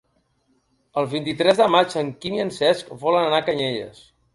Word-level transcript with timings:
El 1.01 1.09
vint-i-tres 1.11 1.61
de 1.61 1.69
maig 1.75 1.95
en 2.03 2.13
Quim 2.25 2.41
i 2.41 2.45
en 2.49 2.53
Cesc 2.59 2.95
volen 3.09 3.31
anar 3.33 3.45
a 3.45 3.51
Canyelles. 3.53 4.07